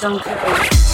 [0.00, 0.87] Don't care.